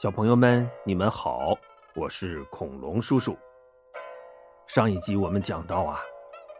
[0.00, 1.54] 小朋友们，你们好，
[1.94, 3.36] 我是恐龙叔叔。
[4.66, 6.00] 上一集我们讲到啊，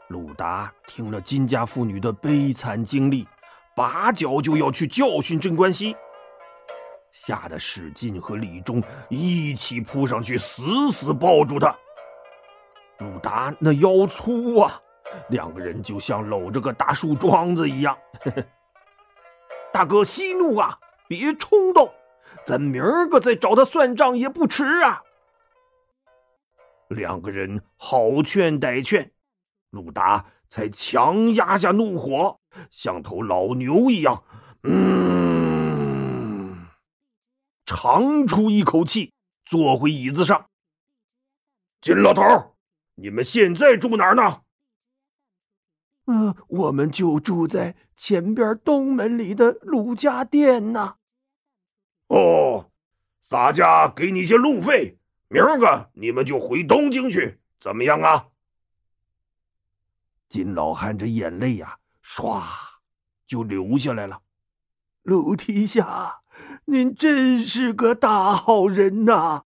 [0.08, 3.26] 鲁达听了金家妇女的悲惨经历，
[3.74, 5.96] 拔脚就要去教训镇关西，
[7.12, 11.74] 吓得史进和李忠一起扑上去，死死抱住他。
[12.98, 14.78] 鲁达那腰粗啊，
[15.30, 17.96] 两个人就像搂着个大树桩子一样。
[18.20, 18.44] 呵 呵
[19.72, 20.78] 大哥息怒啊，
[21.08, 21.90] 别冲动。
[22.50, 25.02] 咱明儿个再找他算账也不迟啊！
[26.88, 29.12] 两个人好劝歹劝，
[29.70, 34.24] 鲁达才强压下怒火，像头老牛一样，
[34.64, 36.66] 嗯，
[37.64, 39.12] 长出一口气，
[39.44, 40.46] 坐回椅子上。
[41.80, 42.56] 金老头，
[42.96, 44.40] 你们现在住哪儿呢？
[46.06, 50.96] 嗯，我们就住在前边东门里的鲁家店呢。
[52.10, 52.68] 哦，
[53.22, 54.98] 洒家给你些路费，
[55.28, 58.26] 明儿个你们就回东京去，怎么样啊？
[60.28, 62.42] 金老汉这眼泪呀，唰
[63.28, 64.22] 就流下来了。
[65.02, 66.22] 鲁提辖，
[66.64, 69.44] 您真是个大好人呐！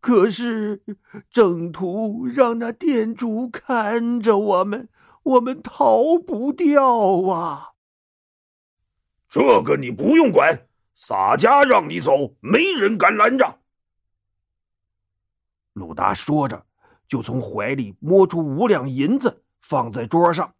[0.00, 0.82] 可是
[1.30, 4.90] 正途让那店主看着我们，
[5.22, 7.70] 我们逃不掉啊。
[9.30, 10.66] 这个你不用管。
[10.96, 13.60] 洒家让你走，没人敢拦着。
[15.74, 16.66] 鲁达说着，
[17.06, 20.54] 就从怀里摸出五两银子，放在桌上，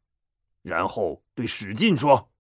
[0.61, 2.31] 然后对史进说：“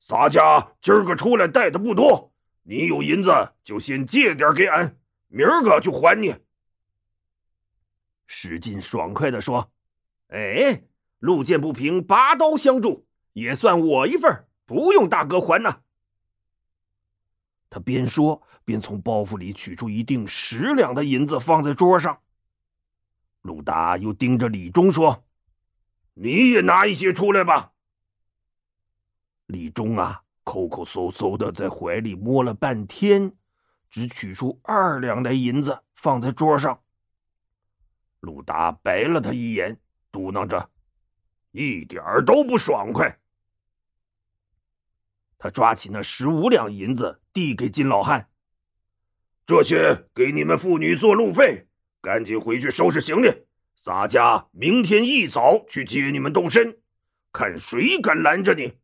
[0.00, 2.32] 洒家今儿个出来带的不多，
[2.64, 3.30] 你有银子
[3.62, 6.34] 就先借点给俺，明儿个就还你。”
[8.26, 9.70] 史进爽快的说
[10.34, 10.82] ：“哎，
[11.20, 15.82] 路见不平，拔刀相助，也算我一份，不用大哥还呢。”
[17.70, 22.18] 他边说边从包袱里取出一锭十两的银子，放在桌上。
[23.42, 25.24] 鲁达又盯着李忠说
[26.14, 27.72] ：“你也拿一些出来吧。”
[29.46, 33.32] 李忠啊，抠抠搜搜的在怀里摸了半天，
[33.88, 36.82] 只取出二两的银子放在桌上。
[38.20, 39.78] 鲁达白了他一眼，
[40.10, 40.70] 嘟囔着
[41.52, 43.18] ：“一点都不爽快。”
[45.38, 48.28] 他抓起那十五两银子，递给金老汉
[49.46, 51.68] ：“这些给你们妇女做路费，
[52.00, 53.32] 赶紧回去收拾行李。
[53.76, 56.78] 洒家明天一早去接你们动身，
[57.32, 58.78] 看谁敢拦着你。”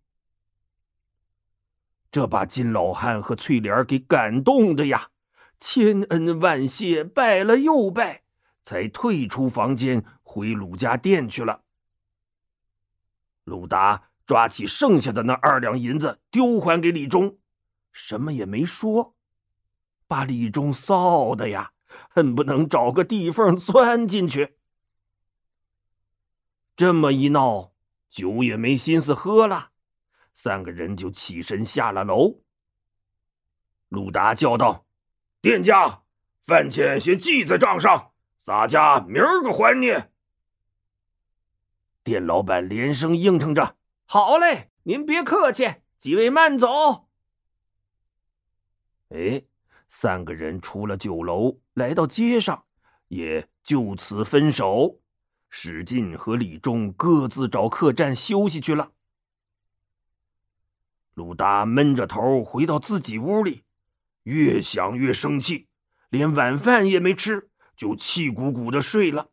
[2.13, 5.09] 这把金老汉和翠莲给感动的呀，
[5.59, 8.23] 千恩万谢，拜了又拜，
[8.63, 11.63] 才退出房间，回鲁家店去了。
[13.43, 14.11] 鲁达。
[14.27, 17.37] 抓起剩下的那二两银子，丢还给李忠，
[17.95, 19.15] 什么也没说，
[20.09, 21.73] 把李忠臊的呀，
[22.11, 24.59] 恨不能找个地缝钻进去。
[26.75, 27.73] 这么一闹，
[28.11, 29.71] 酒也没心思喝了，
[30.35, 32.41] 三个人就起身下了楼。
[33.89, 34.87] 鲁达叫道
[35.41, 36.03] ：“店家，
[36.45, 39.95] 饭钱先记在账上，洒家明儿个还你。”
[42.03, 43.77] 店老板连声应承着。
[44.05, 47.09] 好嘞，您别客气，几位慢走。
[49.09, 49.43] 哎，
[49.89, 52.65] 三个人出了酒楼，来到街上，
[53.09, 55.01] 也就此分手。
[55.51, 58.91] 史进和李忠各自找客栈休息去了。
[61.15, 63.63] 鲁达闷着头回到自己屋里，
[64.25, 65.69] 越想越生气，
[66.09, 69.31] 连晚饭也没吃，就气鼓鼓的睡了。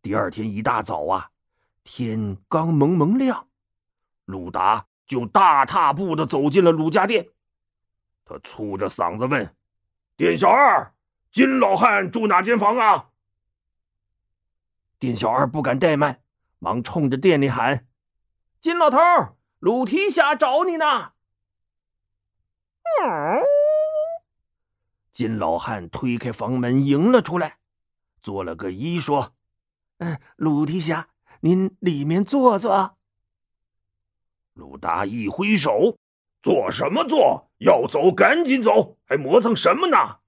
[0.00, 1.30] 第二天一大早啊。
[1.90, 3.48] 天刚蒙蒙亮，
[4.26, 7.26] 鲁达就大踏步的走进了鲁家店。
[8.28, 9.56] 他粗着嗓子问
[10.14, 10.92] ：“店小二，
[11.30, 13.08] 金老汉住哪间房啊？”
[15.00, 16.20] 店小二不敢怠慢，
[16.58, 17.86] 忙冲着店里喊
[18.60, 18.98] ：“金老头，
[19.60, 21.12] 鲁提辖找你呢。”
[25.10, 27.58] 金老汉推开房门迎了出来，
[28.20, 29.34] 做了个揖说
[29.98, 31.08] ：“嗯，鲁提辖。”
[31.40, 32.98] 您里面坐坐。
[34.54, 35.96] 鲁达一挥手
[36.48, 37.50] ：“做什么做？
[37.58, 40.20] 要走赶紧走，还磨蹭什么呢？”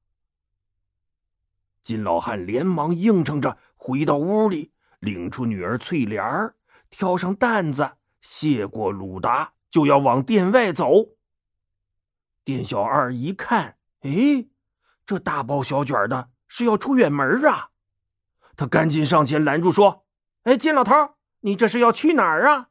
[1.82, 6.56] 金老汉连忙应承着，回到屋里，领出女儿翠莲儿，
[6.90, 11.06] 挑上担子，谢过鲁达，就要往店外走。
[12.44, 14.44] 店小二一看，哎，
[15.06, 17.70] 这大包小卷的，是要出远门啊！
[18.58, 20.04] 他赶紧上前拦住，说。
[20.42, 22.68] 哎，金老头，你这是要去哪儿啊？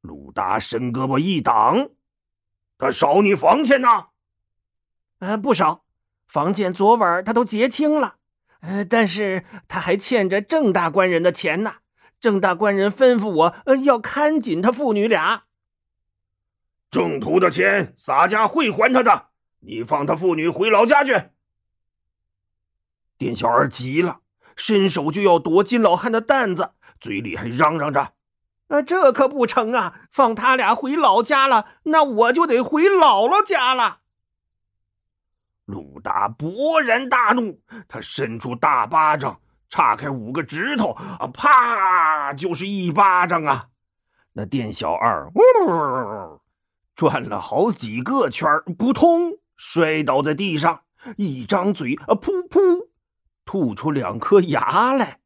[0.00, 1.90] 鲁达伸胳膊一挡，
[2.78, 4.08] 他少你房钱呐。
[5.18, 5.84] 呃，不少。
[6.26, 8.16] 房钱昨晚他都结清了，
[8.60, 11.76] 呃，但是他还欠着郑大官人的钱呢。
[12.20, 15.44] 郑大官人吩咐我，呃，要看紧他父女俩。
[16.90, 19.28] 郑屠的钱，洒家会还他的。
[19.60, 21.30] 你放他父女回老家去。
[23.18, 24.20] 店小二急了，
[24.54, 28.14] 伸手就要夺金老汉的担子，嘴里还嚷嚷着
[28.70, 30.00] ：“啊，这可不成啊！
[30.10, 33.98] 放他俩回老家了，那我就得回姥姥家了。”
[35.66, 43.66] 鲁达勃然大怒，他伸出大巴掌，叉开五个指头，啊，啪，就是一巴掌啊！
[44.32, 46.40] 那店小二呜，
[46.94, 50.82] 转了好几个圈扑通，摔倒在地上，
[51.16, 52.88] 一张嘴，啊，噗噗，
[53.44, 55.19] 吐出两颗牙来。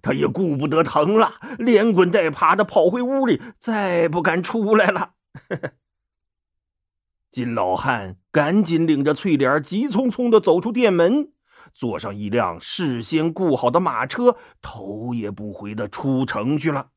[0.00, 5.14] 他也顾不得疼了，连滚带爬的跑回屋里，再不敢出来了。
[7.30, 11.32] 金老汉赶紧领着翠莲，急匆匆的走出店门，
[11.72, 16.90] 坐上一辆事先雇好的马车，头也不回的出城去了。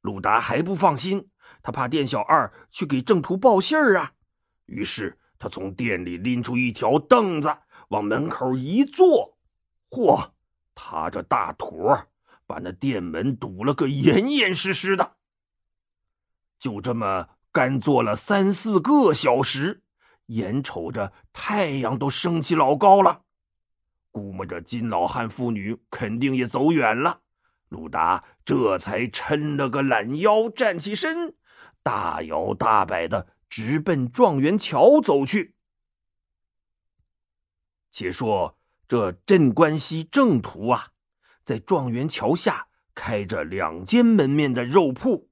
[0.00, 1.28] 鲁达还不放心，
[1.62, 4.12] 他怕店小二去给郑屠报信儿啊，
[4.66, 7.54] 于是他从店里拎出一条凳子，
[7.90, 9.38] 往门口一坐，
[9.88, 10.30] 嚯，
[10.80, 12.06] 他这大坨
[12.46, 15.16] 把那店门堵了个严严实实的。
[16.60, 17.28] 就这么。
[17.50, 19.82] 干坐了三四个小时，
[20.26, 23.22] 眼瞅着太阳都升起老高了，
[24.12, 27.22] 估摸着金老汉父女肯定也走远了。
[27.70, 31.34] 鲁达这才抻了个懒腰，站起身，
[31.82, 35.56] 大摇大摆的直奔状元桥走去。
[37.90, 38.57] 且说
[38.88, 40.88] 这镇关西正途啊，
[41.44, 45.28] 在状元桥下开着两间门面的肉铺。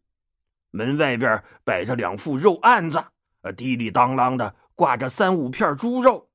[0.70, 3.02] 门外边摆着两副肉案子，
[3.40, 6.28] 呃，滴里当啷的挂着三五片猪肉。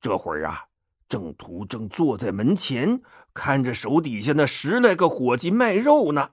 [0.00, 0.64] 这会儿啊，
[1.08, 3.00] 郑屠正坐在门前，
[3.32, 6.30] 看着手底下那十来个伙计卖肉呢。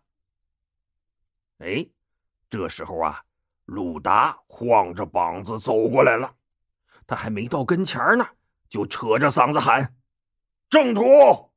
[1.59, 1.87] 哎，
[2.49, 3.23] 这时候啊，
[3.65, 6.33] 鲁达晃着膀子走过来了，
[7.05, 8.27] 他还没到跟前呢，
[8.69, 9.95] 就扯着嗓子喊
[10.69, 11.51] ：“郑屠！”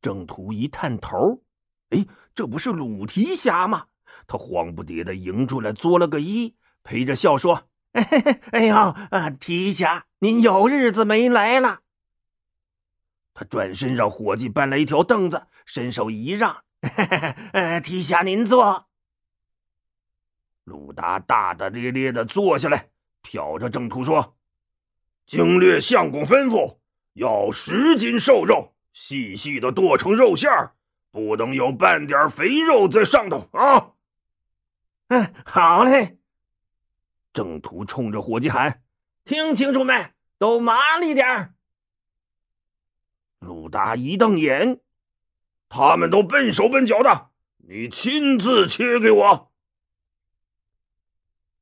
[0.00, 1.42] 郑屠一探头。
[1.90, 3.86] 哎，这不是鲁提辖吗？
[4.26, 7.68] 他慌不迭的迎出来，作了个揖，陪着笑说
[8.52, 11.80] ：“哎呦，啊，提辖，您有日子没来了。”
[13.34, 16.64] 他转身让伙计搬来一条凳子，伸手一让
[17.52, 18.88] ：“呃，提辖您坐。”
[20.64, 22.90] 鲁达大大咧咧的坐下来，
[23.22, 24.36] 瞟着郑屠说
[25.30, 26.78] ：“经略相公吩咐，
[27.12, 30.74] 要十斤瘦肉，细细的剁成肉馅儿。”
[31.12, 33.92] 不能有半点肥肉在上头啊！
[35.06, 36.18] 嗯，好嘞。
[37.32, 38.82] 郑屠冲着伙计喊
[39.24, 40.10] ：“听清楚没？
[40.38, 41.54] 都麻利点
[43.38, 44.80] 鲁达一瞪眼
[45.70, 49.52] ：“他们都笨手笨脚的，你亲自切给我。”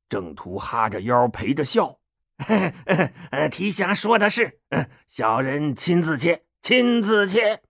[0.09, 1.98] 郑屠哈着腰陪着笑
[3.51, 4.59] ：“提辖说的是，
[5.07, 7.61] 小人亲自切，亲自切。”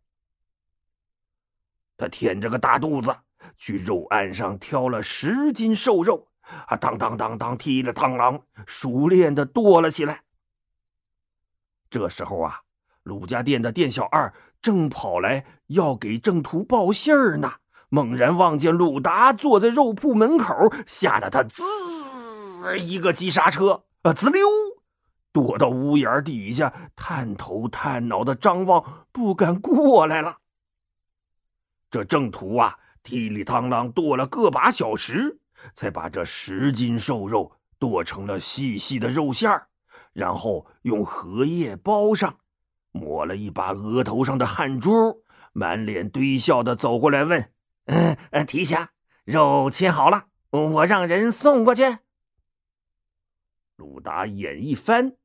[1.97, 3.15] 他舔着个大肚子，
[3.57, 6.27] 去肉案上挑了十斤瘦肉，
[6.67, 10.21] 啊，当当当当，踢了螳螂，熟练的剁了起来。
[11.89, 12.61] 这时候啊，
[13.03, 17.53] 鲁家店的店小二正跑来要给郑屠报信儿呢，
[17.89, 21.63] 猛然望见鲁达坐在肉铺门口，吓得他滋
[22.79, 24.47] 一个急刹车，啊，滋溜，
[25.33, 30.37] 躲到屋檐底下，探头探脑的张望，不敢过来了。
[31.91, 35.39] 这郑屠啊，踢里螳啷剁了个把小时，
[35.75, 39.67] 才把这十斤瘦肉剁成了细细的肉馅儿，
[40.13, 42.37] 然后用荷叶包上，
[42.91, 47.51] 抹了一把额头上的汗珠，满脸堆笑的走过来问
[48.31, 48.91] ：“嗯，提辖，
[49.25, 51.97] 肉切好了，我让人送过去。”
[53.79, 55.15] 鲁达眼一翻：“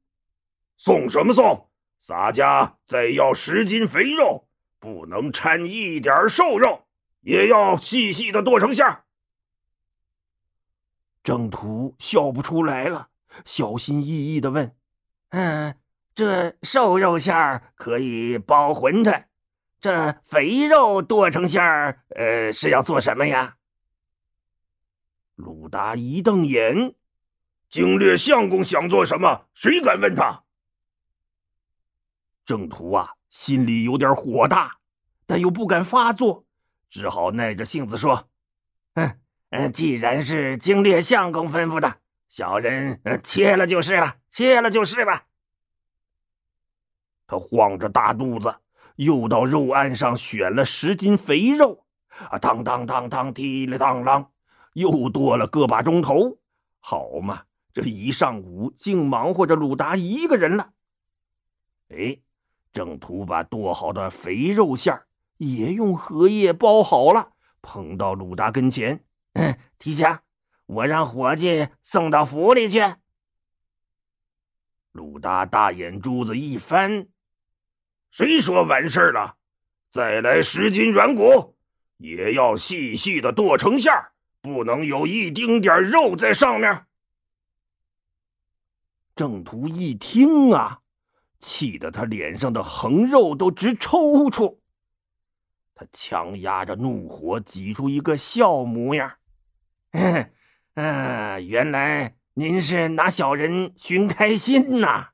[0.78, 1.68] 送什么送？
[1.98, 6.86] 洒家再要十斤肥肉。”不能掺一点瘦肉，
[7.22, 9.04] 也要细细的剁成馅儿。
[11.22, 13.08] 郑屠笑不出来了，
[13.46, 14.76] 小心翼翼的问
[15.30, 15.74] ：“嗯，
[16.14, 19.24] 这瘦肉馅儿可以包馄饨，
[19.80, 23.56] 这肥肉剁成馅儿，呃，是要做什么呀？”
[25.34, 26.94] 鲁达一瞪眼
[27.74, 29.46] ：“经略相公想做什么？
[29.52, 30.44] 谁敢问他？”
[32.46, 33.10] 郑屠啊。
[33.28, 34.76] 心里有点火大，
[35.26, 36.44] 但又不敢发作，
[36.88, 38.28] 只好耐着性子说
[39.50, 41.96] ：“嗯，既然是经略相公吩咐的，
[42.28, 45.24] 小人切了就是了，切了就是了。
[47.26, 48.54] 他晃着大肚子，
[48.94, 51.84] 又到肉案上选了十斤肥肉，
[52.30, 54.28] 啊，当当当当，滴哩当啷，
[54.74, 56.38] 又剁了个把钟头。
[56.78, 57.42] 好嘛，
[57.74, 60.70] 这一上午竟忙活着鲁达一个人了。
[61.88, 62.16] 哎，
[62.72, 69.04] 郑屠把剁好的肥肉馅儿也用荷叶包好了，捧到鲁达跟前，
[69.76, 70.22] 提下，
[70.66, 72.80] 我让伙计送到府里去。
[74.92, 77.08] 鲁达大眼珠子一翻。
[78.12, 79.34] 谁说完事了？
[79.90, 81.56] 再来十斤软骨，
[81.96, 86.86] 也要细细的剁成馅儿，不能有一丁点肉在上面。
[89.14, 90.80] 郑屠一听啊，
[91.38, 94.58] 气得他脸上的横肉都直抽搐。
[95.74, 99.12] 他强压着怒火，挤出一个笑模样
[100.74, 105.10] ：“嗯， 原来您是拿小人寻开心呐。”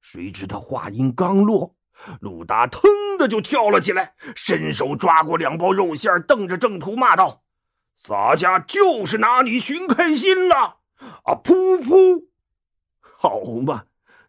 [0.00, 1.74] 谁知他话音刚落，
[2.20, 2.82] 鲁达腾
[3.18, 7.42] 的就跳了起来，伸手抓过两包肉馅，瞪着郑屠骂道
[7.94, 10.77] ：“洒家就是拿你寻开心了！”
[11.28, 12.24] 啊，噗噗，
[13.02, 13.84] 好嘛，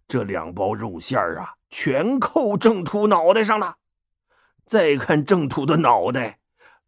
[0.05, 3.77] 这两包肉馅啊，全扣郑土脑袋上了。
[4.65, 6.39] 再看郑土的脑袋，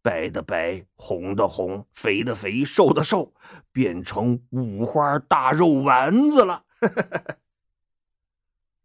[0.01, 3.33] 白的白，红的红，肥的肥，瘦的瘦，
[3.71, 6.65] 变成五花大肉丸子了。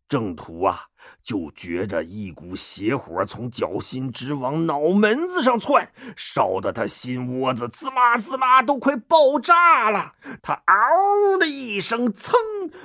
[0.08, 0.84] 郑屠啊，
[1.20, 10.12] 就觉着一股邪火从脚心直往脑门子上窜，烧得他心窝子滋啦滋啦都快爆炸了。
[10.42, 12.32] 他嗷的一声，噌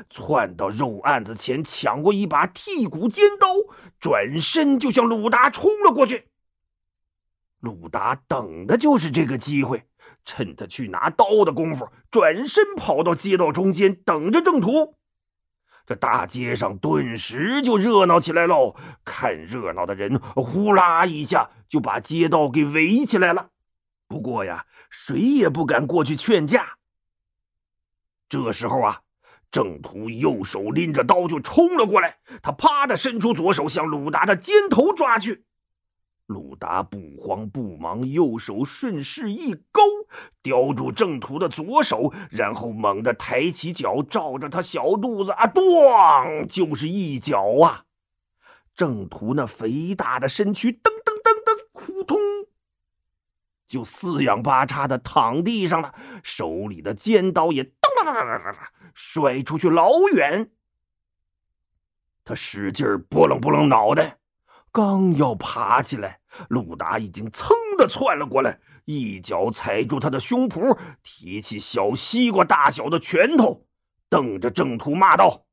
[0.10, 3.50] 窜到肉案子前，抢过一把剔骨尖刀，
[4.00, 6.26] 转身就向鲁达冲了过去。
[7.60, 9.84] 鲁达等的就是这个机会，
[10.26, 14.96] 趁他去拿刀的功夫，转身跑到街道中间，等着郑屠。
[15.86, 18.76] 这大街上顿时就热闹起来喽！
[19.04, 23.50] 看热闹的人呼啦一下就把街道给围起来了。
[24.08, 26.78] 不过呀，谁也不敢过去劝架。
[28.30, 29.02] 这时候啊，
[29.52, 35.46] 郑屠右手拎着刀就冲了过来，他啪的伸出左手向鲁达的肩头抓去。
[36.32, 39.82] 鲁达不慌不忙，右手顺势一勾，
[40.42, 47.86] 叼住郑屠的左手，然后猛地抬起脚，照着他小肚子啊，咣，就是一脚啊！
[48.74, 52.18] 郑屠那肥大的身躯噔噔噔噔，扑通，
[53.68, 60.50] 就四仰八叉的躺地上了，手里的尖刀也噔啦啦啦啦啦摔出去老远。
[62.24, 64.21] 他使劲拨楞拨楞脑袋。
[64.72, 73.66] 刚要爬起来，鲁达已经噌的窜了过来，一脚踩住他的胸脯，提起小西瓜大小的拳头，
[74.10, 75.44] 瞪着郑屠骂道：“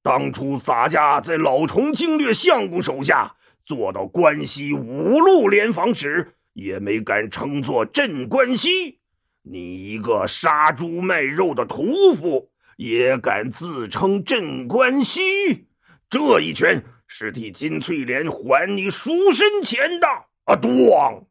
[0.00, 9.00] 当初洒家在老虫经略相公手下做到关西五路联防使，也没敢称作镇关西。
[9.42, 15.66] 你一个杀猪卖肉的屠夫，也敢自称镇关西？
[16.08, 16.80] 这一拳！”
[17.16, 20.06] 是替金翠莲还你赎身钱的
[20.46, 20.56] 啊！
[20.56, 21.26] 咣，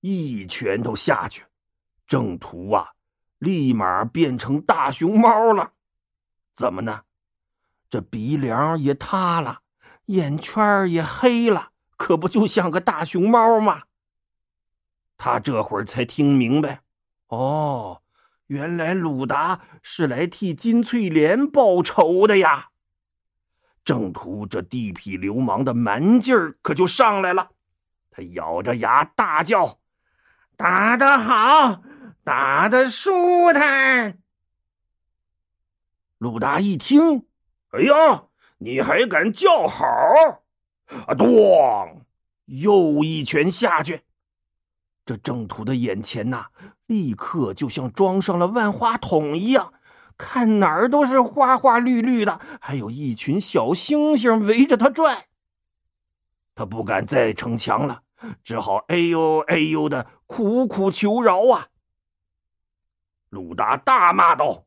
[0.00, 1.44] 一拳头下去，
[2.06, 2.92] 郑屠啊，
[3.38, 5.74] 立马变成大熊猫了。
[6.54, 7.02] 怎么呢？
[7.90, 9.60] 这鼻梁也塌了，
[10.06, 13.82] 眼圈也黑了，可不就像个大熊猫吗？
[15.18, 16.80] 他这会儿才听明白，
[17.26, 18.00] 哦，
[18.46, 22.70] 原来鲁达是来替金翠莲报仇的呀。
[23.84, 27.50] 郑屠这地痞流氓的蛮劲儿可就上来了，
[28.10, 29.78] 他咬着牙大叫
[30.56, 31.82] ：“打得好，
[32.22, 34.18] 打得舒坦！”
[36.18, 37.26] 鲁达一听，
[37.70, 38.24] 哎呀，
[38.58, 39.84] 你还敢叫好？
[40.86, 42.02] 啊，咣，
[42.44, 44.02] 又一拳下去，
[45.04, 46.46] 这郑屠的眼前呐，
[46.86, 49.72] 立刻就像装上了万花筒一样。
[50.24, 55.24] 看哪儿都是花花绿绿的，还有一群小星星围着他转。
[56.54, 58.02] 他不敢再逞强了，
[58.44, 61.66] 只好哎呦哎呦的苦苦求饶啊！
[63.30, 64.64] 鲁达大骂道：“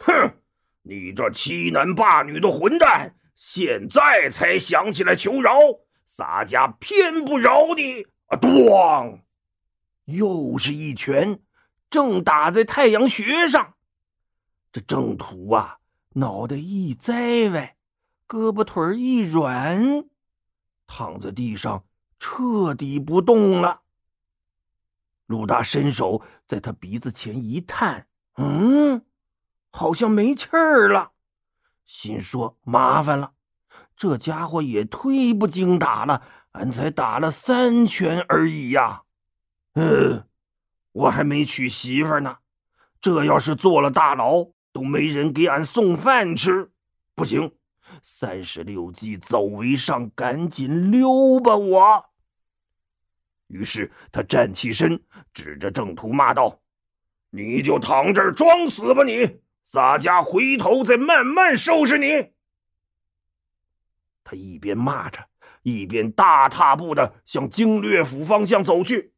[0.00, 0.34] 哼，
[0.82, 5.54] 你这欺男霸女的混蛋，现在才想起来求饶，
[6.04, 9.20] 洒家偏不饶你！”啊，咣，
[10.04, 11.40] 又是一拳，
[11.88, 13.76] 正打在太阳穴上。
[14.72, 15.78] 这郑屠啊，
[16.10, 17.76] 脑袋一栽歪，
[18.28, 20.04] 胳膊腿一软，
[20.86, 21.84] 躺在地上
[22.18, 23.80] 彻底不动了。
[25.26, 29.04] 鲁达伸手在他鼻子前一探，嗯，
[29.70, 31.12] 好像没气儿了，
[31.84, 33.32] 心说麻烦了，
[33.96, 36.22] 这家伙也忒不经打了，
[36.52, 39.02] 俺才打了三拳而已呀。
[39.74, 40.24] 嗯，
[40.92, 42.38] 我还没娶媳妇呢，
[43.00, 46.70] 这要是坐了大牢，都没人给俺送饭吃，
[47.14, 47.52] 不行，
[48.02, 52.06] 三十六计，走为上，赶紧溜吧我。
[53.48, 55.02] 于是他站起身，
[55.34, 56.60] 指着郑屠骂道
[57.30, 62.32] ：“你就躺这儿装死吧，你洒家回头再慢慢收拾你。”
[64.22, 65.28] 他一边骂着，
[65.62, 69.12] 一边大踏步的向经略府方向走去。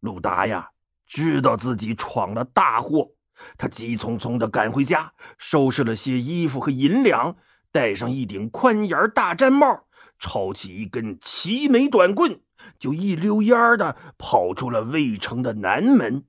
[0.00, 0.70] 鲁达呀，
[1.06, 3.13] 知道自己闯了大祸，
[3.56, 7.36] 他急匆匆的赶回家，收拾了些衣服和银两，
[7.72, 9.86] 戴上一顶宽檐大毡帽。
[10.18, 12.40] 抄起一根齐眉短棍，
[12.78, 16.24] 就一溜烟的跑出了魏城的南门。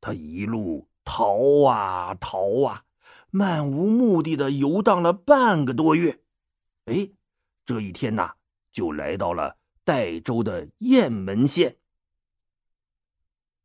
[0.00, 2.82] 他一路逃啊逃啊，
[3.30, 6.20] 漫无目的的游荡了半个多月。
[6.86, 7.08] 哎，
[7.64, 8.32] 这一天呐，
[8.72, 11.76] 就来到了代州的雁门县。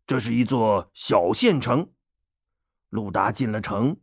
[0.09, 1.91] 这是一座小县城。
[2.89, 3.95] 陆达进了城，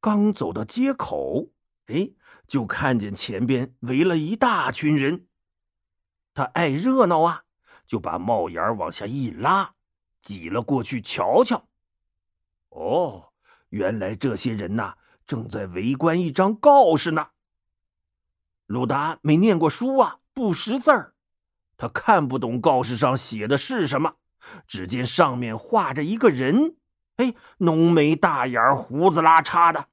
[0.00, 1.48] 刚走到街口，
[1.86, 2.10] 哎。
[2.46, 5.26] 就看见前边围了一大群人，
[6.32, 7.42] 他爱热闹啊，
[7.86, 9.74] 就把帽檐往下一拉，
[10.22, 11.68] 挤了过去瞧瞧。
[12.70, 13.32] 哦，
[13.68, 14.94] 原来这些人呐，
[15.26, 17.30] 正在围观一张告示呢。
[18.64, 21.14] 鲁达没念过书啊，不识字儿，
[21.76, 24.14] 他看不懂告示上写的是什么。
[24.66, 26.76] 只见上面画着一个人，
[27.16, 29.86] 哎，浓眉大眼，胡子拉碴的。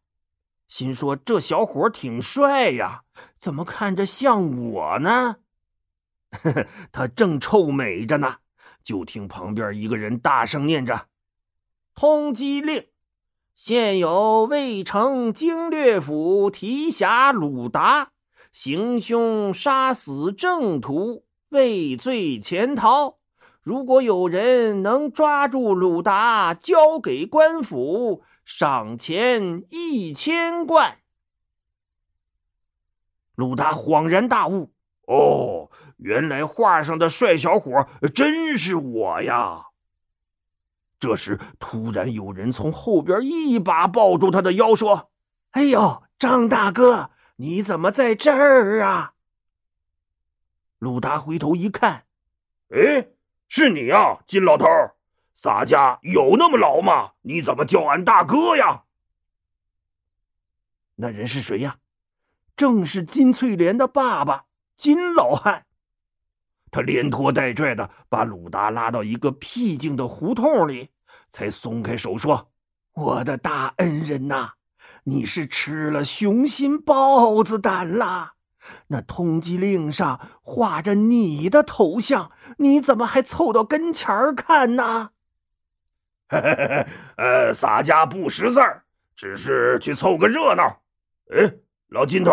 [0.67, 3.03] 心说：“这小伙挺帅呀，
[3.37, 5.37] 怎么看着像我呢？”
[6.91, 8.37] 他正臭美着呢，
[8.83, 11.07] 就听旁边一个人大声念着
[11.95, 12.87] ：“通缉令！
[13.53, 18.11] 现有魏城经略府提辖鲁达
[18.51, 23.19] 行凶杀死郑屠，畏罪潜逃。
[23.65, 30.99] 如果有人能抓住鲁达，交给官府。”赏钱一千贯。
[33.33, 34.71] 鲁达恍然大悟
[35.09, 39.65] ：“哦，原来画上的帅小伙真是我呀！”
[41.01, 45.09] 这时，突然有人从后边一把抱住他的腰，说
[45.57, 49.13] ：“哎呦，张大哥，你怎么在这儿啊？”
[50.77, 52.03] 鲁达回头一看
[52.69, 53.07] ：“哎，
[53.57, 54.65] 是你呀，金老头！”
[55.33, 57.13] 洒家有那么老吗？
[57.21, 58.83] 你怎么叫俺大哥呀？
[60.95, 61.77] 那人是谁呀？
[62.57, 64.43] 正是金翠莲的爸爸
[64.75, 65.65] 金老汉。
[66.69, 70.89] 他连拖带拽的把鲁达拉到一个僻静的胡同里，
[71.31, 72.51] 才松开手说
[72.91, 74.55] ：“我的大恩人呐，
[75.05, 78.34] 你是吃了雄心豹子胆啦！
[78.87, 85.11] 那通缉令上画着你的头像，你怎么还凑到跟前儿看呢？”
[87.17, 88.83] 呃，洒家不识字儿，
[89.15, 90.81] 只是去凑个热闹。
[91.35, 91.53] 哎，
[91.89, 92.31] 老金头，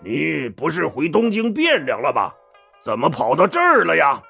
[0.00, 2.34] 你不是回东京汴梁了吧？
[2.80, 4.22] 怎么跑到这儿了呀？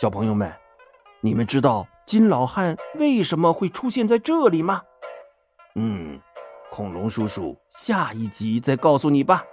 [0.00, 0.52] 小朋友们，
[1.20, 4.82] 你们知道金老汉为什么会出现在这里吗？
[5.76, 6.20] 嗯，
[6.74, 9.44] 恐龙叔叔下一集再告诉你吧。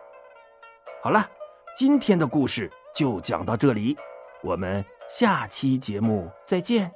[1.03, 1.29] 好了，
[1.77, 3.95] 今天的故事就讲到这里。
[4.41, 6.91] 我们下期节目再见。